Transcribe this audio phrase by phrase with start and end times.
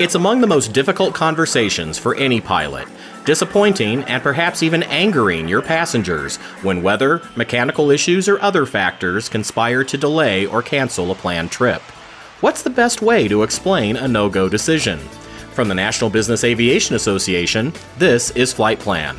[0.00, 2.86] It's among the most difficult conversations for any pilot,
[3.24, 9.82] disappointing and perhaps even angering your passengers when weather, mechanical issues, or other factors conspire
[9.82, 11.82] to delay or cancel a planned trip.
[12.42, 15.00] What's the best way to explain a no go decision?
[15.52, 19.16] From the National Business Aviation Association, this is Flight Plan.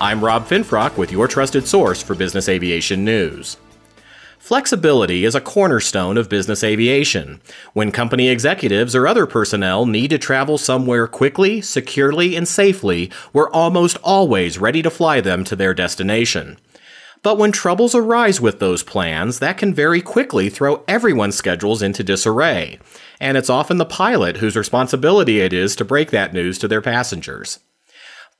[0.00, 3.56] I'm Rob Finfrock with your trusted source for business aviation news.
[4.40, 7.40] Flexibility is a cornerstone of business aviation.
[7.74, 13.50] When company executives or other personnel need to travel somewhere quickly, securely, and safely, we're
[13.50, 16.58] almost always ready to fly them to their destination.
[17.22, 22.02] But when troubles arise with those plans, that can very quickly throw everyone's schedules into
[22.02, 22.78] disarray.
[23.20, 26.82] And it's often the pilot whose responsibility it is to break that news to their
[26.82, 27.60] passengers.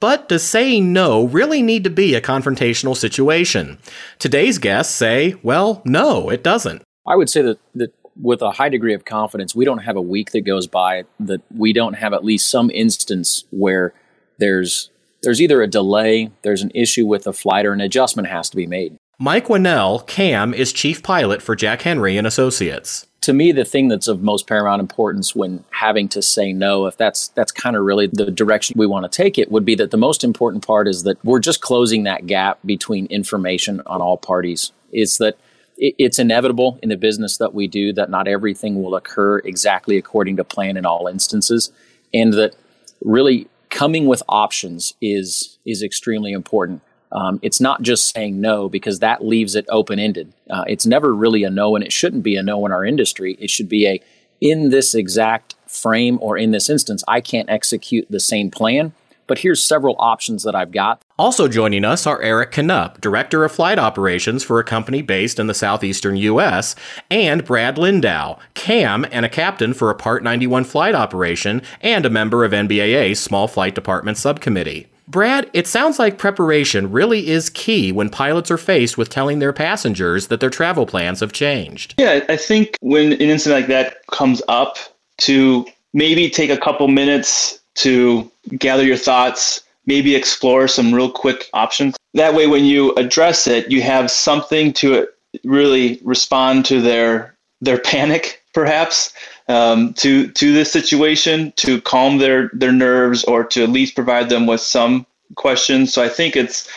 [0.00, 3.78] But does saying no really need to be a confrontational situation?
[4.18, 6.82] Today's guests say, well, no, it doesn't.
[7.06, 10.02] I would say that, that with a high degree of confidence, we don't have a
[10.02, 13.92] week that goes by that we don't have at least some instance where
[14.38, 14.90] there's
[15.22, 18.56] there's either a delay, there's an issue with a flight, or an adjustment has to
[18.56, 18.96] be made.
[19.18, 23.88] Mike Winnell, CAM, is chief pilot for Jack Henry and Associates to me the thing
[23.88, 27.84] that's of most paramount importance when having to say no if that's that's kind of
[27.84, 30.88] really the direction we want to take it would be that the most important part
[30.88, 34.72] is that we're just closing that gap between information on all parties.
[34.92, 35.38] Is that
[35.76, 40.36] it's inevitable in the business that we do that not everything will occur exactly according
[40.36, 41.72] to plan in all instances
[42.12, 42.54] and that
[43.02, 49.00] really coming with options is is extremely important um, it's not just saying no because
[49.00, 50.32] that leaves it open ended.
[50.48, 53.36] Uh, it's never really a no, and it shouldn't be a no in our industry.
[53.40, 54.00] It should be a
[54.40, 58.92] in this exact frame or in this instance, I can't execute the same plan,
[59.26, 61.02] but here's several options that I've got.
[61.18, 65.46] Also joining us are Eric Knupp, Director of Flight Operations for a company based in
[65.46, 66.74] the southeastern U.S.,
[67.10, 72.10] and Brad Lindau, CAM and a captain for a Part 91 flight operation and a
[72.10, 74.88] member of NBAA's Small Flight Department Subcommittee.
[75.10, 79.52] Brad, it sounds like preparation really is key when pilots are faced with telling their
[79.52, 81.94] passengers that their travel plans have changed.
[81.98, 84.78] Yeah, I think when an incident like that comes up,
[85.20, 91.48] to maybe take a couple minutes to gather your thoughts, maybe explore some real quick
[91.52, 91.96] options.
[92.14, 95.06] That way, when you address it, you have something to
[95.44, 99.12] really respond to their their panic, perhaps,
[99.50, 104.28] um, to to this situation to calm their their nerves or to at least provide
[104.28, 105.92] them with some questions.
[105.92, 106.68] So I think it's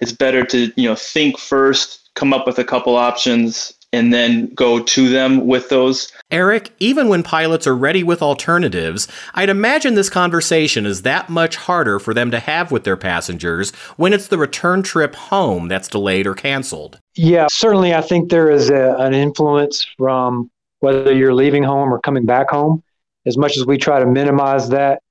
[0.00, 4.46] it's better to you know think first, come up with a couple options, and then
[4.54, 6.12] go to them with those.
[6.30, 11.56] Eric, even when pilots are ready with alternatives, I'd imagine this conversation is that much
[11.56, 15.88] harder for them to have with their passengers when it's the return trip home that's
[15.88, 17.00] delayed or canceled.
[17.16, 20.48] Yeah, certainly I think there is a, an influence from
[20.80, 22.82] whether you're leaving home or coming back home.
[23.26, 25.02] As much as we try to minimize that,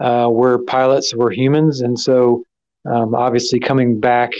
[0.00, 2.44] uh, we're pilots, we're humans, and so
[2.84, 4.32] um, obviously coming back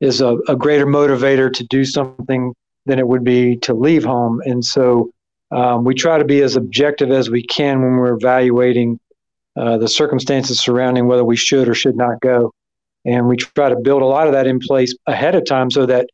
[0.00, 2.52] is a, a, greater motivator to do something
[2.84, 4.42] than it would be to leave home.
[4.44, 5.10] And so
[5.50, 9.00] um, we try to be as objective as we can when we're evaluating
[9.56, 12.52] uh, the circumstances surrounding whether we should or should not go.
[13.06, 15.86] And we try to build a lot of that in place ahead of time so
[15.86, 16.08] that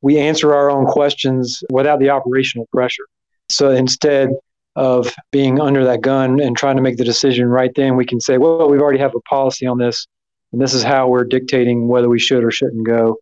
[0.00, 3.04] we answer our own questions without the operational pressure.
[3.50, 4.30] So instead
[4.76, 8.20] of being under that gun and trying to make the decision right then, we can
[8.20, 10.06] say, well, we already have a policy on this,
[10.52, 13.16] and this is how we're dictating whether we should or shouldn't go.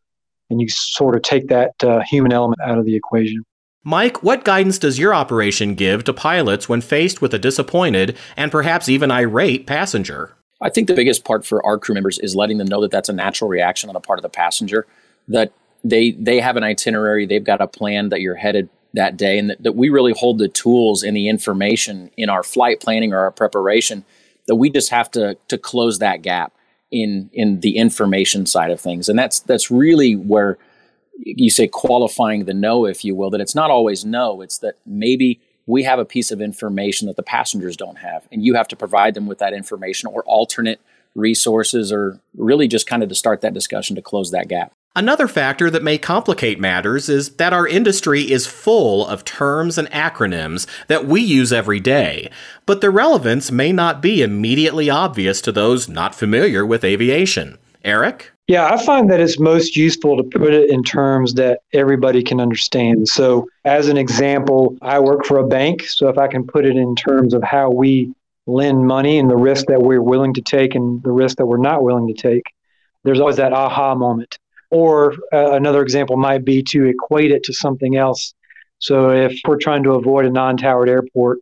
[0.51, 3.43] And you sort of take that uh, human element out of the equation.
[3.83, 8.51] Mike, what guidance does your operation give to pilots when faced with a disappointed and
[8.51, 10.35] perhaps even irate passenger?
[10.61, 13.09] I think the biggest part for our crew members is letting them know that that's
[13.09, 14.87] a natural reaction on the part of the passenger,
[15.29, 15.53] that
[15.85, 19.51] they they have an itinerary, they've got a plan that you're headed that day, and
[19.51, 23.19] that, that we really hold the tools and the information in our flight planning or
[23.19, 24.05] our preparation
[24.47, 26.53] that we just have to to close that gap
[26.91, 30.59] in in the information side of things, and that's that's really where
[31.19, 34.41] you say qualifying the no, if you will, that it's not always no.
[34.43, 38.45] It's that maybe we have a piece of information that the passengers don't have, and
[38.45, 40.81] you have to provide them with that information or alternate
[41.15, 44.73] resources, or really just kind of to start that discussion to close that gap.
[44.97, 49.91] Another factor that may complicate matters is that our industry is full of terms and
[49.91, 52.31] acronyms that we use every day,
[52.65, 57.59] but their relevance may not be immediately obvious to those not familiar with aviation.
[57.85, 58.33] Eric?
[58.49, 62.41] Yeah, I find that it's most useful to put it in terms that everybody can
[62.41, 63.07] understand.
[63.07, 65.87] So, as an example, I work for a bank.
[65.87, 68.15] So, if I can put it in terms of how we
[68.47, 71.59] lend money and the risk that we're willing to take and the risk that we're
[71.59, 72.45] not willing to take,
[73.05, 74.39] there's always that aha moment.
[74.71, 78.35] Or uh, another example might be to equate it to something else.
[78.79, 81.39] So if we're trying to avoid a non towered airport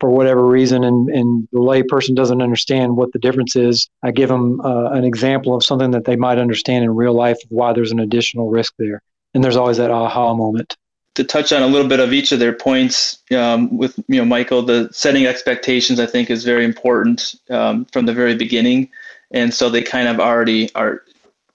[0.00, 4.28] for whatever reason and, and the layperson doesn't understand what the difference is, I give
[4.28, 7.72] them uh, an example of something that they might understand in real life of why
[7.72, 9.00] there's an additional risk there.
[9.32, 10.76] And there's always that aha moment.
[11.14, 14.24] To touch on a little bit of each of their points um, with you know
[14.24, 18.90] Michael, the setting expectations I think is very important um, from the very beginning,
[19.30, 21.04] and so they kind of already are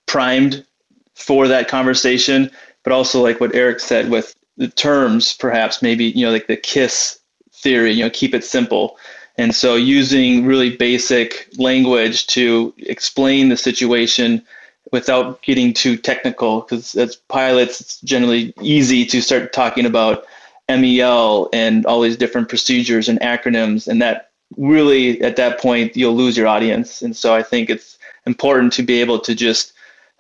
[0.06, 0.66] primed
[1.20, 2.50] for that conversation.
[2.84, 6.58] But also like what Eric said with the terms, perhaps maybe you know like the
[6.58, 7.20] KISS
[7.54, 8.98] theory, you know, keep it simple.
[9.38, 14.44] And so using really basic language to explain the situation
[14.92, 20.26] without getting too technical, because as pilots, it's generally easy to start talking about
[20.68, 23.88] MEL and all these different procedures and acronyms.
[23.88, 27.02] And that really, at that point, you'll lose your audience.
[27.02, 29.74] And so I think it's important to be able to just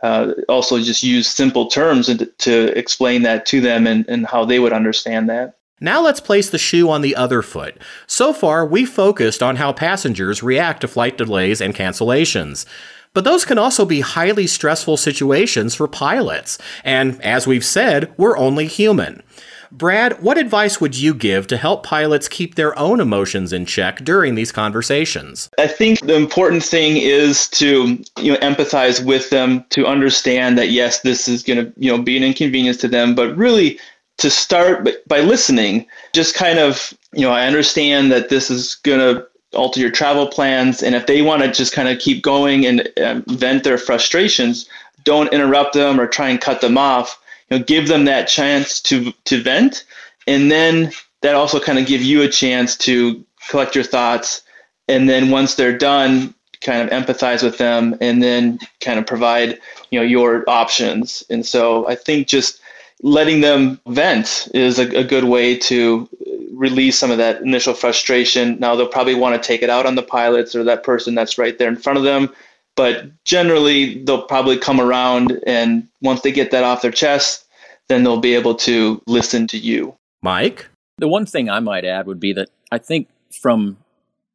[0.04, 4.46] uh, also just use simple terms to, to explain that to them and, and how
[4.46, 5.56] they would understand that.
[5.81, 7.78] Now let's place the shoe on the other foot.
[8.06, 12.66] So far, we focused on how passengers react to flight delays and cancellations.
[13.13, 16.57] But those can also be highly stressful situations for pilots.
[16.84, 19.24] And as we've said, we're only human.
[19.71, 24.04] Brad, what advice would you give to help pilots keep their own emotions in check
[24.04, 25.50] during these conversations?
[25.57, 30.69] I think the important thing is to you know empathize with them to understand that
[30.69, 33.80] yes, this is going to you know be an inconvenience to them, but really
[34.19, 39.00] to start by listening, just kind of, you know, I understand that this is going
[39.00, 39.25] to
[39.57, 40.83] alter your travel plans.
[40.83, 44.68] And if they want to just kind of keep going and uh, vent their frustrations,
[45.06, 47.19] don't interrupt them or try and cut them off.
[47.50, 49.86] You know, give them that chance to to vent,
[50.28, 50.92] and then
[51.22, 54.42] that also kind of give you a chance to collect your thoughts.
[54.88, 59.60] And then once they're done, kind of empathize with them, and then kind of provide
[59.92, 61.24] you know your options.
[61.30, 62.62] And so I think just
[63.01, 66.07] letting them vent is a, a, good way to
[66.52, 68.60] release some of that initial frustration.
[68.60, 71.38] Now they'll probably want to take it out on the pilots or that person that's
[71.38, 72.34] right there in front of them,
[72.80, 77.46] but generally they'll probably come around and once they get that off their chest,
[77.90, 79.94] then they'll be able to listen to you.
[80.22, 80.66] Mike?
[80.98, 83.10] The one thing I might add would be that I think
[83.42, 83.76] from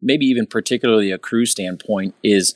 [0.03, 2.55] maybe even particularly a crew standpoint is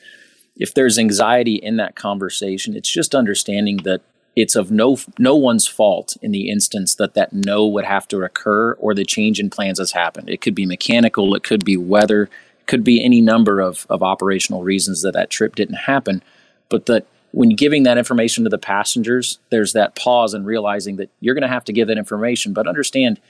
[0.56, 4.02] if there's anxiety in that conversation, it's just understanding that
[4.36, 8.20] it's of no no one's fault in the instance that that no would have to
[8.20, 10.28] occur or the change in plans has happened.
[10.28, 12.30] It could be mechanical, it could be weather, it
[12.68, 16.22] could be any number of, of operational reasons that that trip didn't happen.
[16.68, 21.10] But that when giving that information to the passengers, there's that pause and realizing that
[21.20, 23.20] you're going to have to give that information, but understand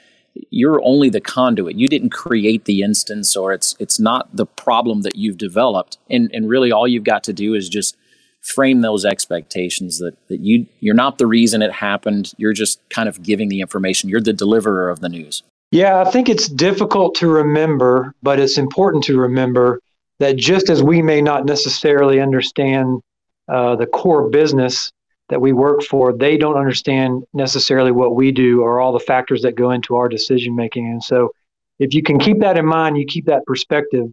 [0.50, 1.76] you're only the conduit.
[1.76, 5.98] You didn't create the instance, or it's it's not the problem that you've developed.
[6.10, 7.96] And and really, all you've got to do is just
[8.40, 13.08] frame those expectations that, that you you're not the reason it happened you're just kind
[13.08, 17.14] of giving the information you're the deliverer of the news yeah i think it's difficult
[17.14, 19.80] to remember but it's important to remember
[20.18, 23.00] that just as we may not necessarily understand
[23.48, 24.90] uh, the core business
[25.28, 29.42] that we work for they don't understand necessarily what we do or all the factors
[29.42, 31.30] that go into our decision making and so
[31.78, 34.06] if you can keep that in mind you keep that perspective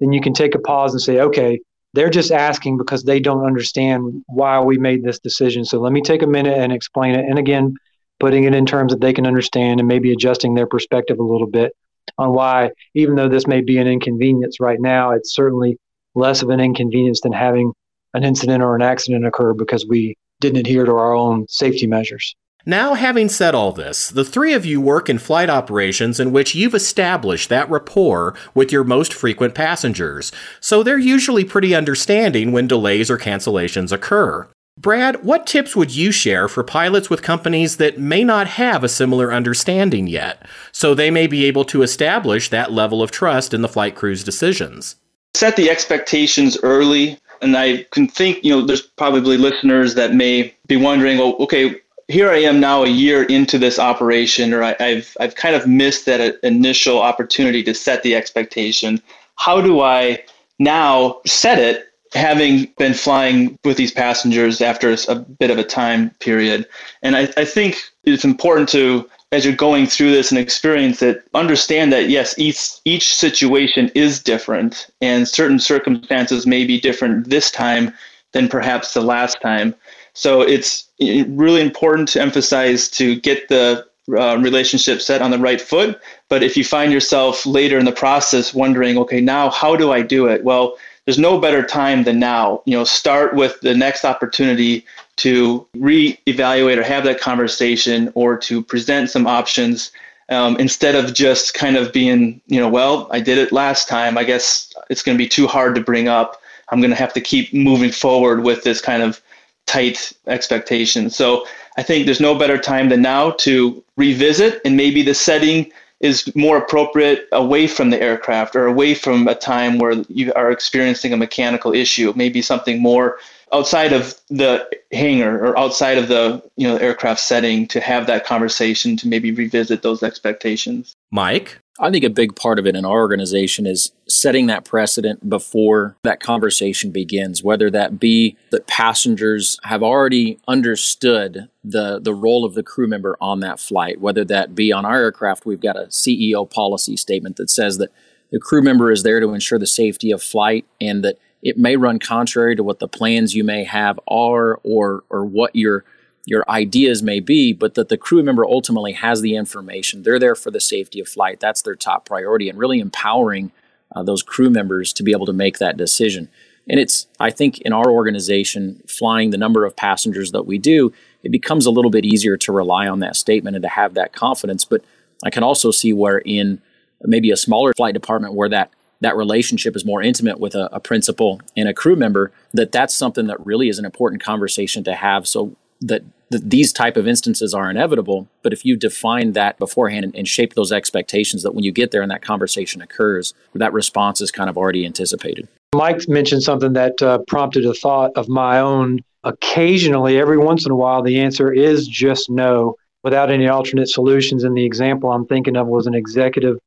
[0.00, 1.58] then you can take a pause and say okay
[1.94, 5.64] they're just asking because they don't understand why we made this decision.
[5.64, 7.24] So let me take a minute and explain it.
[7.24, 7.74] And again,
[8.20, 11.46] putting it in terms that they can understand and maybe adjusting their perspective a little
[11.46, 11.72] bit
[12.16, 15.78] on why, even though this may be an inconvenience right now, it's certainly
[16.14, 17.72] less of an inconvenience than having
[18.14, 22.34] an incident or an accident occur because we didn't adhere to our own safety measures.
[22.66, 26.54] Now, having said all this, the three of you work in flight operations in which
[26.54, 32.66] you've established that rapport with your most frequent passengers, so they're usually pretty understanding when
[32.66, 34.48] delays or cancellations occur.
[34.80, 38.88] Brad, what tips would you share for pilots with companies that may not have a
[38.88, 43.62] similar understanding yet, so they may be able to establish that level of trust in
[43.62, 44.94] the flight crew's decisions?
[45.34, 47.18] Set the expectations early.
[47.42, 51.74] And I can think, you know, there's probably listeners that may be wondering, well, okay,
[52.06, 55.66] here I am now a year into this operation, or I, have I've kind of
[55.66, 59.02] missed that uh, initial opportunity to set the expectation.
[59.34, 60.22] How do I
[60.60, 66.10] now set it, having been flying with these passengers after a bit of a time
[66.20, 66.66] period?
[67.02, 71.22] And I, I think it's important to, as you're going through this and experience it,
[71.34, 77.50] understand that yes, each each situation is different, and certain circumstances may be different this
[77.50, 77.92] time
[78.32, 79.74] than perhaps the last time.
[80.14, 83.86] So it's really important to emphasize to get the
[84.16, 86.00] uh, relationship set on the right foot.
[86.28, 90.02] But if you find yourself later in the process wondering, okay, now how do I
[90.02, 90.44] do it?
[90.44, 90.76] Well,
[91.08, 92.60] there's no better time than now.
[92.66, 94.84] You know, start with the next opportunity
[95.16, 99.90] to reevaluate or have that conversation or to present some options
[100.28, 104.18] um, instead of just kind of being, you know, well, I did it last time.
[104.18, 106.42] I guess it's going to be too hard to bring up.
[106.68, 109.18] I'm going to have to keep moving forward with this kind of
[109.64, 111.08] tight expectation.
[111.08, 111.46] So
[111.78, 116.34] I think there's no better time than now to revisit, and maybe the setting is
[116.36, 121.12] more appropriate away from the aircraft or away from a time where you are experiencing
[121.12, 123.18] a mechanical issue, maybe something more
[123.52, 128.24] outside of the hangar or outside of the you know aircraft setting to have that
[128.24, 130.94] conversation to maybe revisit those expectations.
[131.10, 135.28] Mike, I think a big part of it in our organization is setting that precedent
[135.28, 142.44] before that conversation begins, whether that be that passengers have already understood the, the role
[142.44, 145.76] of the crew member on that flight, whether that be on our aircraft, we've got
[145.76, 147.92] a CEO policy statement that says that
[148.32, 151.76] the crew member is there to ensure the safety of flight and that it may
[151.76, 155.84] run contrary to what the plans you may have are or or what your
[156.28, 160.02] your ideas may be, but that the crew member ultimately has the information.
[160.02, 161.40] They're there for the safety of flight.
[161.40, 163.50] That's their top priority, and really empowering
[163.96, 166.28] uh, those crew members to be able to make that decision.
[166.68, 170.92] And it's, I think, in our organization, flying the number of passengers that we do,
[171.22, 174.12] it becomes a little bit easier to rely on that statement and to have that
[174.12, 174.66] confidence.
[174.66, 174.84] But
[175.24, 176.60] I can also see where in
[177.04, 178.70] maybe a smaller flight department where that
[179.00, 182.94] that relationship is more intimate with a, a principal and a crew member, that that's
[182.94, 185.26] something that really is an important conversation to have.
[185.26, 188.28] So that, that these type of instances are inevitable.
[188.42, 191.90] But if you define that beforehand and, and shape those expectations, that when you get
[191.90, 195.48] there and that conversation occurs, that response is kind of already anticipated.
[195.74, 199.00] Mike mentioned something that uh, prompted a thought of my own.
[199.24, 204.44] Occasionally, every once in a while, the answer is just no without any alternate solutions.
[204.44, 206.58] And the example I'm thinking of was an executive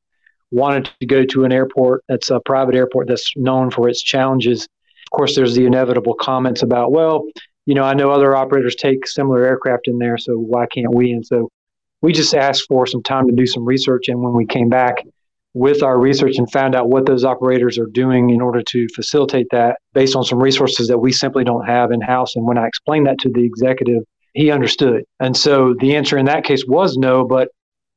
[0.50, 4.64] wanted to go to an airport that's a private airport that's known for its challenges.
[4.64, 7.26] Of course, there's the inevitable comments about, well,
[7.66, 11.12] you know, I know other operators take similar aircraft in there, so why can't we?
[11.12, 11.48] And so
[12.00, 14.08] we just asked for some time to do some research.
[14.08, 14.96] And when we came back
[15.54, 19.46] with our research and found out what those operators are doing in order to facilitate
[19.50, 22.34] that based on some resources that we simply don't have in house.
[22.36, 24.02] And when I explained that to the executive,
[24.34, 25.04] he understood.
[25.20, 27.48] And so the answer in that case was no, but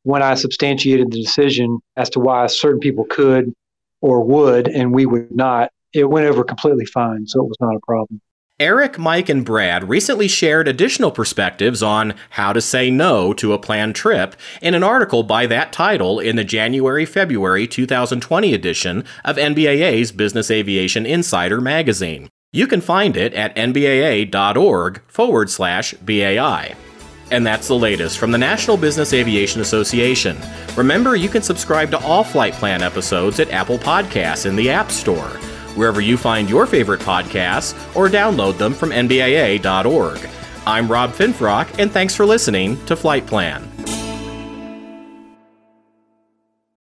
[0.04, 3.54] when I substantiated the decision as to why certain people could
[4.02, 7.26] or would and we would not, it went over completely fine.
[7.26, 8.22] So it was not a problem.
[8.58, 13.60] Eric, Mike, and Brad recently shared additional perspectives on how to say no to a
[13.60, 19.36] planned trip in an article by that title in the January February 2020 edition of
[19.36, 22.30] NBAA's Business Aviation Insider magazine.
[22.54, 26.76] You can find it at nbaa.org forward slash BAI.
[27.32, 30.38] And that's the latest from the National Business Aviation Association.
[30.78, 34.92] Remember, you can subscribe to all Flight Plan episodes at Apple Podcasts in the App
[34.92, 35.38] Store,
[35.76, 40.20] wherever you find your favorite podcasts, or download them from NBAA.org.
[40.66, 43.75] I'm Rob Finfrock, and thanks for listening to Flight Plan.